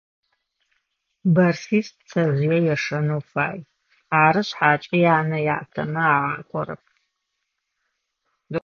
Бэрсис 1.35 1.87
пцэжъые 1.97 2.57
ешэнэу 2.73 3.21
фай, 3.31 3.57
ары 4.25 4.41
шъхьакӏэ 4.47 4.97
янэ-ятэмэ 5.15 6.03
агъакӏорэп. 6.15 6.83